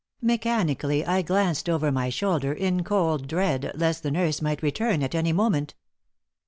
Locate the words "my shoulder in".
1.91-2.83